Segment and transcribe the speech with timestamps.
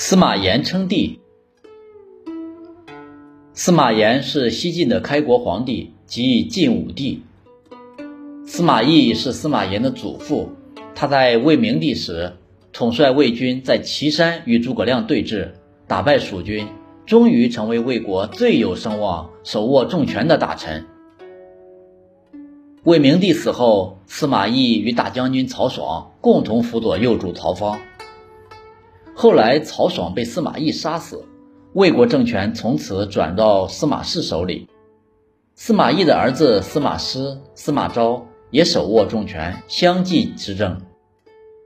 [0.00, 1.18] 司马炎称帝。
[3.52, 7.24] 司马炎是西晋的开国皇帝，即晋武帝。
[8.46, 10.50] 司马懿是司马炎的祖父，
[10.94, 12.34] 他在魏明帝时
[12.72, 15.48] 统帅魏军在岐山与诸葛亮对峙，
[15.88, 16.68] 打败蜀军，
[17.04, 20.86] 终于成为魏国最有声望、手握重权的大臣。
[22.84, 27.80] 魏明帝死后，司马懿与大将军曹爽共同辅佐幼主曹芳。
[29.20, 31.24] 后来，曹爽被司马懿杀死，
[31.72, 34.68] 魏国政权从此转到司马氏手里。
[35.56, 40.82] 司马懿的儿子司马师、司马昭也手握重权，相继执政。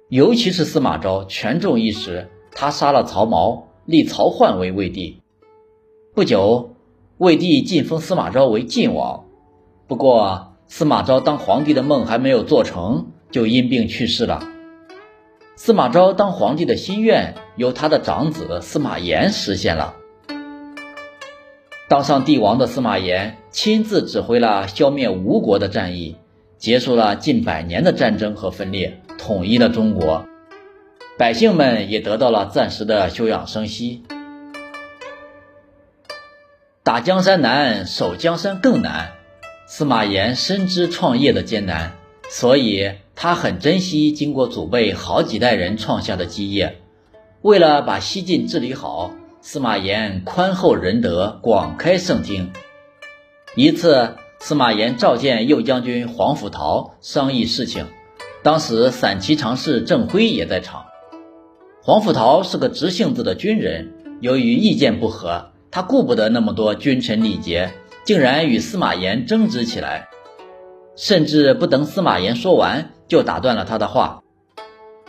[0.08, 5.20] 尤其是司马昭权重一时，他杀了曹髦，立曹奂为魏帝。
[6.14, 6.70] 不久，
[7.18, 9.26] 魏帝晋封司马昭为晋王。
[9.86, 14.42] 不过，司马昭当皇帝的梦还没有做成，就因病去世了。
[15.64, 19.94] 司马昭当皇帝的心愿由他的长子司马炎实现了。
[21.88, 26.16] 当上帝王的司马炎亲自指挥了消灭吴国的战役，
[26.58, 30.26] 结束了近百年的战争和分裂，统一了中国，
[31.16, 34.02] 百姓们也得到了暂时的休养生息。
[36.82, 39.12] 打江山难，守江山更难。
[39.68, 41.92] 司马炎深知创业的艰难，
[42.28, 42.90] 所以。
[43.14, 46.78] 他很珍惜经过祖辈好几代人创下的基业，
[47.42, 52.50] 为了把西晋治理好，司马炎宽厚仁德，广开圣经。
[53.54, 57.86] 一次，司马炎召见右将军黄甫陶商议事情，
[58.42, 60.86] 当时散骑常侍郑辉也在场。
[61.82, 67.72] 黄甫陶是个直性子的军人，由于意见不合，他顾不得那么多君臣礼节，
[68.04, 70.08] 竟然与司马炎争执起来，
[70.96, 72.90] 甚至不等司马炎说完。
[73.12, 74.22] 就打断了他的话。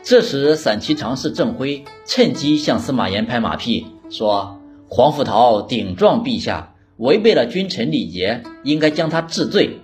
[0.04, 4.60] 这时，散骑常侍郑辉趁机向司马炎拍马屁，说
[4.92, 9.80] ：“黄甫陶顶撞陛下，违背了君臣礼节，应该将他治罪。”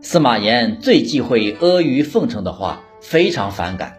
[0.00, 3.98] 司马炎最忌讳阿谀奉承的话，非常反感，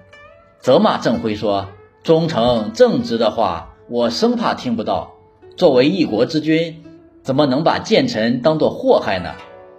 [0.59, 1.68] 责骂郑辉说
[2.02, 5.14] ：“忠诚正直的话，我生怕听不到。
[5.56, 6.84] 作为一国之君，
[7.22, 9.36] 怎么能把谏臣当作祸害呢？”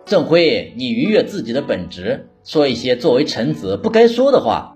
[0.06, 2.29] 郑辉，你逾越自己的本职。
[2.50, 4.75] 说一些作为臣子不该说的话，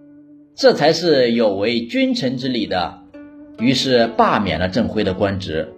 [0.55, 3.01] 这才是有违君臣之礼的。
[3.59, 5.75] 于是罢免了郑辉的官职。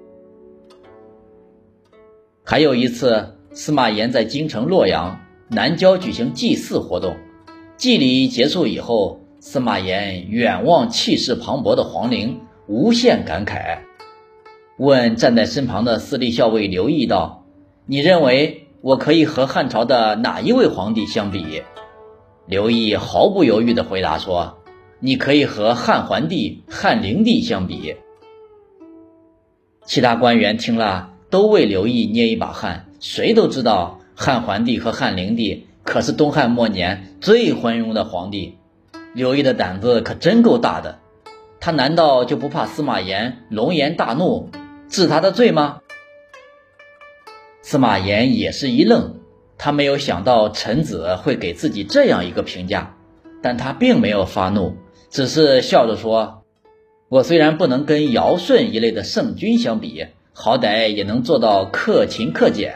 [2.45, 7.17] 还有一次，司马炎在京城洛阳南郊举行祭祀活动，
[7.79, 13.79] 祭礼结束以后，司马炎远望气势磅礴的皇陵，无限感慨，
[14.77, 17.47] 问站在身旁的司隶校尉刘毅道
[17.89, 21.63] ：“你认为我可以和汉朝的哪一位皇帝相比？”
[22.47, 24.59] 刘毅毫不犹豫地回答说
[25.01, 27.97] ：“你可以和汉桓帝、汉灵帝相比。”
[29.85, 32.87] 其他官员听了，都为刘毅捏一把汗。
[33.01, 38.59] 谁都知道，汉桓帝和汉灵帝可是东汉末年最昏庸的皇帝。
[39.13, 41.01] 刘毅的胆子可真够大的，
[41.59, 44.51] 他难道就不怕司马炎龙颜大怒，
[44.89, 45.81] 治他的罪吗？
[47.61, 49.17] 司马炎也是一愣。
[49.59, 52.95] 他没有想到臣子会给自己这样一个评价，
[53.43, 54.77] 但他并没有发怒，
[55.11, 56.43] 只是笑着说
[57.09, 62.75] ：“我虽然不能跟尧舜一类的圣君相比，好歹也能做到克勤克俭。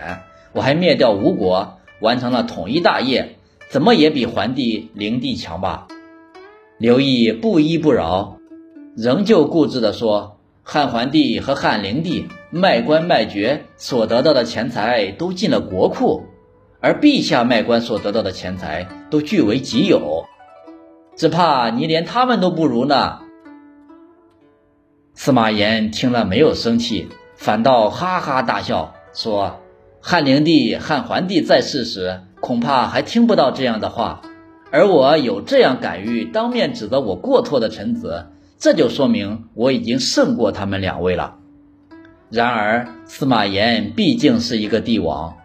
[0.53, 3.37] 我还灭掉吴国，完成了统一大业，
[3.69, 5.87] 怎么也比桓帝、灵帝强吧？”
[6.79, 8.39] 刘毅不依不饶，
[8.97, 16.25] 仍旧固执地说：“汉桓帝和汉灵帝卖官卖爵所得到的钱财都进了国库。”
[16.81, 20.25] 而陛下卖官所得到的钱财都据为己有，
[21.15, 23.21] 只怕你连他们都不如呢。
[25.15, 29.61] 司马炎听了没有生气，反倒哈哈大笑，说
[30.01, 34.23] ：“汉灵帝、汉桓帝在世时，恐怕还听不到这样的话，
[34.71, 41.37] 而我有这样敢于当面指责我过错的臣子，这就说明我已经胜过他们两位了。”
[42.31, 45.37] 然而，司马炎毕竟是一个帝王。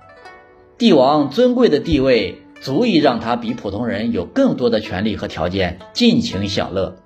[0.77, 6.97] 帝王尊贵的地位足以让他比普通人有更多的权利和条件尽情享乐，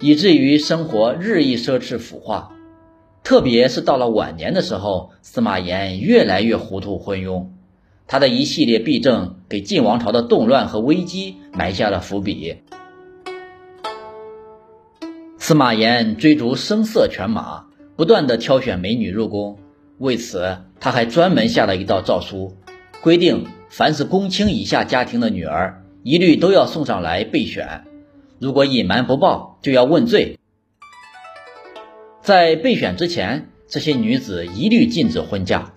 [0.00, 2.52] 以至于生活日益奢侈腐化。
[3.22, 7.46] 特别是到了晚年的时候，司马炎越来越糊涂昏庸，
[8.06, 12.58] 他的一系列弊政给晋王朝的动乱和危机埋下了伏笔。
[15.38, 17.64] 司马炎追逐声色犬马，
[17.96, 19.58] 不断的挑选美女入宫，
[19.96, 22.54] 为此他还专门下了一道诏书。
[23.04, 27.84] 规定，凡是公卿以下家庭的女儿，一律都要送上来备选。
[28.38, 30.38] 如果隐瞒不报，就要问罪。
[32.22, 35.74] 在备选之前，这些女子一律禁止婚嫁。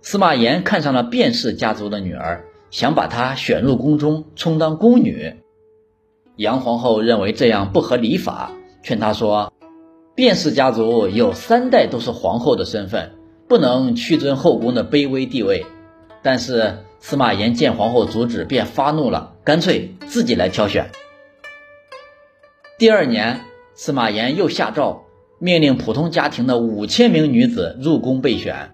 [0.00, 5.34] 司马炎看上了卞氏家族的女儿，想把她选入宫中充当宫女。
[6.36, 8.52] 杨皇后认为这样不合礼法，
[8.82, 9.52] 劝他说
[10.16, 13.12] ：“卞氏家族有三代都是皇后的身份，
[13.48, 15.66] 不能屈尊后宫的卑微地位。”
[16.26, 20.90] 但是司马炎见皇后阻止，便发怒了，干脆自己来挑选。
[22.80, 23.42] 第二年，
[23.76, 25.04] 司马炎又下诏，
[25.38, 28.72] 命令普通家庭的五千名女子入宫备选。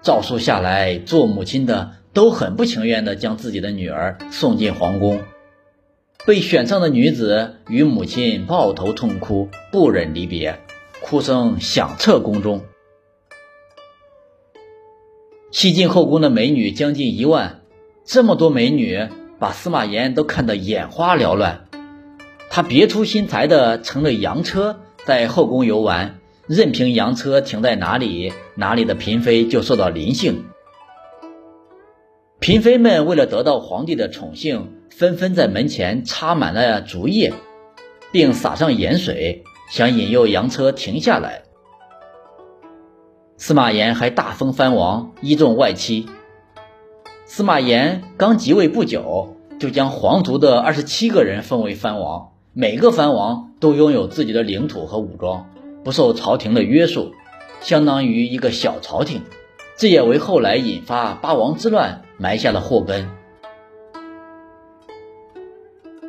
[0.00, 5.20] 诏书下来，做母亲的都很不情愿地将自己的女儿送进皇宫。
[6.24, 10.58] 被选上的女子与母亲抱头痛哭，不忍离别，
[11.02, 12.62] 哭声响彻宫中。
[15.54, 17.60] 西晋后宫的美女将近一万，
[18.04, 19.06] 这么多美女
[19.38, 21.66] 把司马炎都看得眼花缭乱。
[22.50, 26.18] 他别出心裁的乘着洋车在后宫游玩，
[26.48, 30.44] 任凭洋车停在哪里，哪里的嫔妃就受到临幸。
[32.40, 34.72] 嫔妃们为了得到皇帝的宠幸。
[34.90, 37.32] 纷纷在门前插满了竹叶，
[38.12, 41.43] 并撒上盐水，想引诱洋车停下来。
[43.36, 46.06] 司马炎还大封藩王，依重外戚。
[47.26, 55.50] 司马炎刚即位不久，就将皇族的二十七个人封为藩王，每个藩王都拥有自己的领土和武装，
[55.82, 57.12] 不受朝廷的约束，
[57.60, 59.22] 相当于一个小朝廷。
[59.76, 63.08] 这也为后来引发八王之乱埋下了祸根。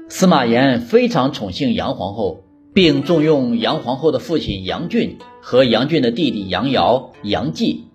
[0.08, 7.86] 司马炎非常宠幸杨皇后，并重用杨皇后的父亲杨俊和杨俊的弟弟杨瑶、杨继。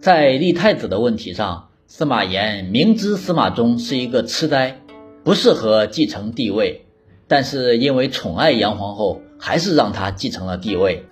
[0.00, 4.80] 在立太子的问题上，司马炎明知司马衷是一个痴呆，
[5.22, 6.86] 不适合继承帝位，
[7.28, 11.04] 但是因为宠爱杨皇后，还是让他继承了帝位。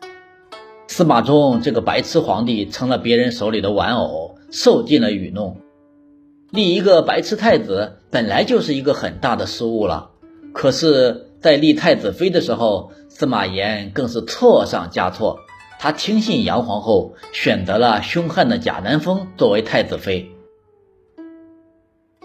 [0.89, 5.59] 司马衷这个白痴皇帝成了别人手里的玩偶，受尽了愚弄。
[6.51, 10.11] 立一个白痴太子，本来就是一个很大的失误了。
[10.53, 15.39] 可是，在立太子妃的时候，司马炎更是错上加错。
[15.79, 20.31] 他听信杨皇后，选择了凶悍的贾南风作为太子妃。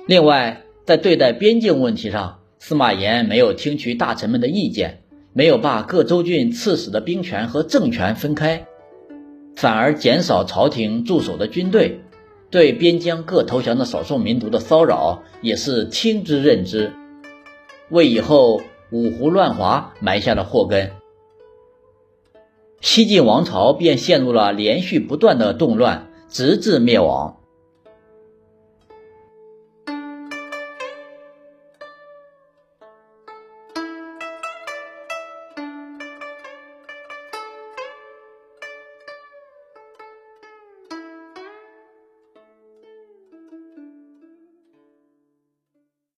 [0.08, 5.04] 另外，在对待边境问题上，司马炎没有听取大臣们的意见，
[5.34, 8.66] 没有把各州郡刺史的兵权和政权分开，
[9.56, 12.02] 反而减少朝廷驻守的军队，
[12.50, 16.92] 对边疆各投降的少数民族的骚扰也是听之任之。
[17.90, 18.62] 为以后
[18.92, 20.92] 五胡乱华埋下了祸根，
[22.84, 27.38] 西晋王朝便陷入了连续不断的动乱，直至灭亡。